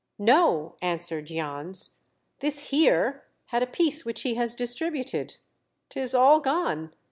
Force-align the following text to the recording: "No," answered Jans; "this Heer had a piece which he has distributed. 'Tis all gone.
"No," 0.17 0.77
answered 0.81 1.27
Jans; 1.27 1.99
"this 2.39 2.69
Heer 2.71 3.23
had 3.45 3.61
a 3.61 3.67
piece 3.67 4.03
which 4.03 4.23
he 4.23 4.33
has 4.33 4.55
distributed. 4.55 5.37
'Tis 5.89 6.15
all 6.15 6.39
gone. 6.39 6.91